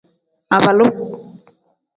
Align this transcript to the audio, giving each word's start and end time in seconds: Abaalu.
Abaalu. 0.55 0.87